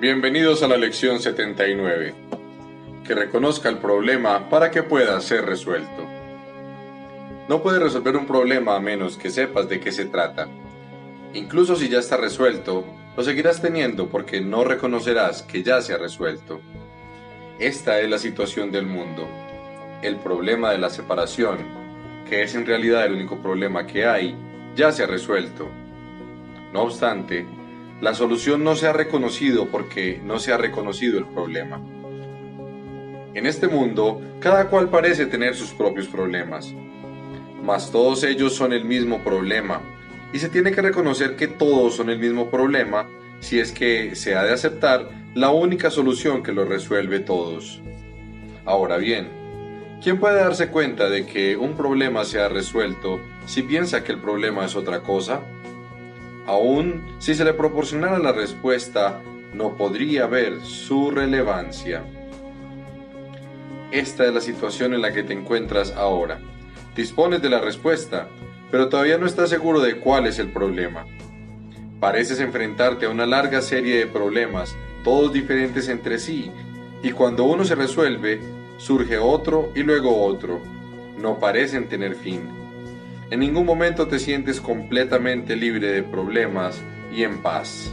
[0.00, 2.14] Bienvenidos a la lección 79.
[3.04, 6.06] Que reconozca el problema para que pueda ser resuelto.
[7.48, 10.46] No puedes resolver un problema a menos que sepas de qué se trata.
[11.34, 12.84] Incluso si ya está resuelto,
[13.16, 16.60] lo seguirás teniendo porque no reconocerás que ya se ha resuelto.
[17.58, 19.28] Esta es la situación del mundo.
[20.02, 21.58] El problema de la separación,
[22.30, 24.36] que es en realidad el único problema que hay,
[24.76, 25.68] ya se ha resuelto.
[26.72, 27.44] No obstante,
[28.00, 31.80] la solución no se ha reconocido porque no se ha reconocido el problema.
[33.34, 36.72] En este mundo, cada cual parece tener sus propios problemas,
[37.62, 39.80] mas todos ellos son el mismo problema,
[40.32, 43.08] y se tiene que reconocer que todos son el mismo problema
[43.40, 47.80] si es que se ha de aceptar la única solución que lo resuelve todos.
[48.64, 49.28] Ahora bien,
[50.02, 54.18] ¿quién puede darse cuenta de que un problema se ha resuelto si piensa que el
[54.20, 55.40] problema es otra cosa?
[56.48, 59.20] Aún si se le proporcionara la respuesta,
[59.52, 62.02] no podría ver su relevancia.
[63.92, 66.40] Esta es la situación en la que te encuentras ahora.
[66.96, 68.28] Dispones de la respuesta,
[68.70, 71.04] pero todavía no estás seguro de cuál es el problema.
[72.00, 76.50] Pareces enfrentarte a una larga serie de problemas, todos diferentes entre sí,
[77.02, 78.40] y cuando uno se resuelve,
[78.78, 80.62] surge otro y luego otro.
[81.18, 82.57] No parecen tener fin.
[83.30, 86.80] En ningún momento te sientes completamente libre de problemas
[87.14, 87.92] y en paz.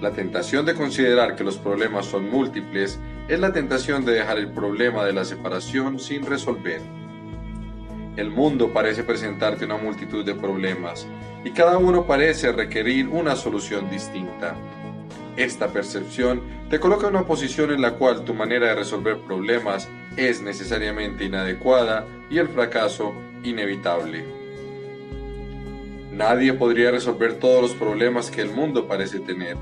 [0.00, 4.50] La tentación de considerar que los problemas son múltiples es la tentación de dejar el
[4.50, 6.80] problema de la separación sin resolver.
[8.16, 11.06] El mundo parece presentarte una multitud de problemas
[11.44, 14.56] y cada uno parece requerir una solución distinta.
[15.36, 19.88] Esta percepción te coloca en una posición en la cual tu manera de resolver problemas
[20.16, 23.14] es necesariamente inadecuada y el fracaso
[23.50, 24.24] inevitable.
[26.12, 29.56] Nadie podría resolver todos los problemas que el mundo parece tener.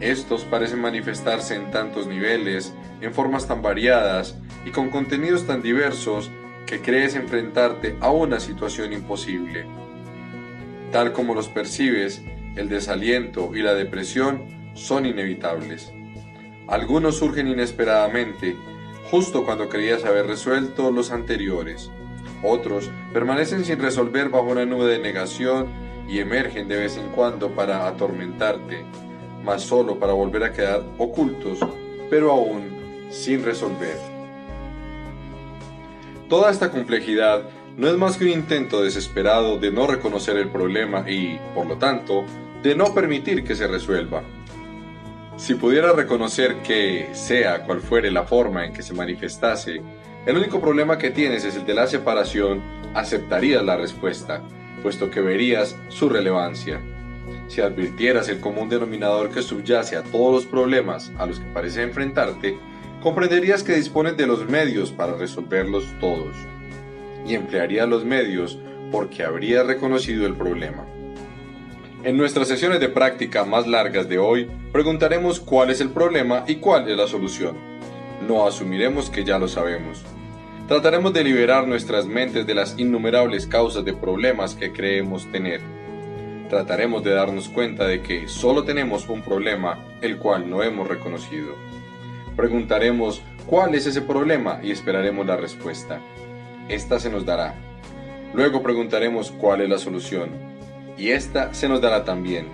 [0.00, 6.30] Estos parecen manifestarse en tantos niveles, en formas tan variadas y con contenidos tan diversos
[6.66, 9.66] que crees enfrentarte a una situación imposible.
[10.90, 12.22] Tal como los percibes,
[12.56, 15.92] el desaliento y la depresión son inevitables.
[16.66, 18.56] Algunos surgen inesperadamente,
[19.10, 21.90] justo cuando creías haber resuelto los anteriores.
[22.44, 25.66] Otros permanecen sin resolver bajo una nube de negación
[26.06, 28.84] y emergen de vez en cuando para atormentarte,
[29.42, 31.58] mas solo para volver a quedar ocultos,
[32.10, 33.96] pero aún sin resolver.
[36.28, 41.10] Toda esta complejidad no es más que un intento desesperado de no reconocer el problema
[41.10, 42.24] y, por lo tanto,
[42.62, 44.22] de no permitir que se resuelva.
[45.36, 49.82] Si pudiera reconocer que, sea cual fuere la forma en que se manifestase,
[50.26, 52.62] el único problema que tienes es el de la separación,
[52.94, 54.42] aceptarías la respuesta,
[54.82, 56.80] puesto que verías su relevancia.
[57.48, 61.82] Si advirtieras el común denominador que subyace a todos los problemas a los que parece
[61.82, 62.58] enfrentarte,
[63.02, 66.34] comprenderías que dispones de los medios para resolverlos todos,
[67.26, 68.58] y emplearías los medios
[68.90, 70.86] porque habrías reconocido el problema.
[72.02, 76.56] En nuestras sesiones de práctica más largas de hoy, preguntaremos cuál es el problema y
[76.56, 77.74] cuál es la solución
[78.26, 80.04] no asumiremos que ya lo sabemos.
[80.68, 85.60] Trataremos de liberar nuestras mentes de las innumerables causas de problemas que creemos tener.
[86.48, 91.54] Trataremos de darnos cuenta de que solo tenemos un problema, el cual no hemos reconocido.
[92.36, 96.00] Preguntaremos cuál es ese problema y esperaremos la respuesta.
[96.68, 97.54] Esta se nos dará.
[98.32, 100.30] Luego preguntaremos cuál es la solución.
[100.96, 102.46] Y esta se nos dará también.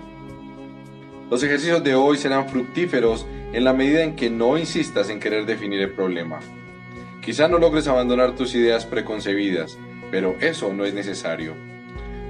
[1.29, 5.45] Los ejercicios de hoy serán fructíferos en la medida en que no insistas en querer
[5.45, 6.39] definir el problema.
[7.21, 9.77] Quizá no logres abandonar tus ideas preconcebidas,
[10.09, 11.53] pero eso no es necesario.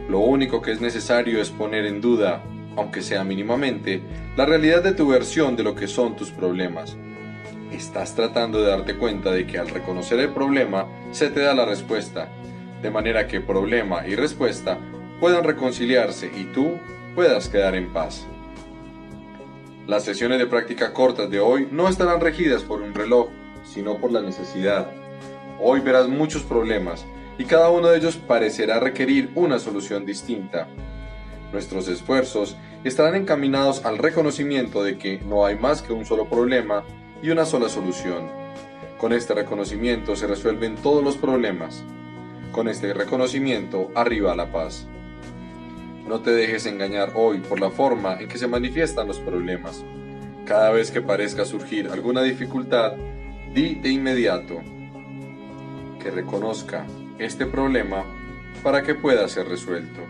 [0.09, 2.43] Lo único que es necesario es poner en duda,
[2.75, 4.01] aunque sea mínimamente,
[4.35, 6.97] la realidad de tu versión de lo que son tus problemas.
[7.71, 11.65] Estás tratando de darte cuenta de que al reconocer el problema se te da la
[11.65, 12.27] respuesta,
[12.81, 14.77] de manera que problema y respuesta
[15.19, 16.79] puedan reconciliarse y tú
[17.15, 18.27] puedas quedar en paz.
[19.91, 23.27] Las sesiones de práctica cortas de hoy no estarán regidas por un reloj,
[23.65, 24.89] sino por la necesidad.
[25.59, 27.05] Hoy verás muchos problemas
[27.37, 30.69] y cada uno de ellos parecerá requerir una solución distinta.
[31.51, 32.55] Nuestros esfuerzos
[32.85, 36.85] estarán encaminados al reconocimiento de que no hay más que un solo problema
[37.21, 38.29] y una sola solución.
[38.97, 41.83] Con este reconocimiento se resuelven todos los problemas.
[42.53, 44.87] Con este reconocimiento arriba la paz.
[46.11, 49.85] No te dejes engañar hoy por la forma en que se manifiestan los problemas.
[50.45, 52.97] Cada vez que parezca surgir alguna dificultad,
[53.53, 54.61] di de inmediato
[56.03, 56.85] que reconozca
[57.17, 58.03] este problema
[58.61, 60.01] para que pueda ser resuelto.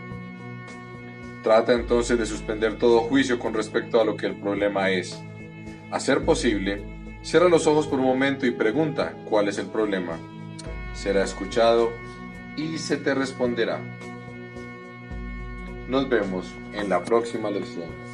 [1.44, 5.22] Trata entonces de suspender todo juicio con respecto a lo que el problema es.
[5.92, 6.84] A ser posible,
[7.22, 10.18] cierra los ojos por un momento y pregunta cuál es el problema.
[10.96, 11.92] Será escuchado
[12.58, 13.80] y se te responderá.
[15.88, 18.11] Nos vemos en la próxima lección.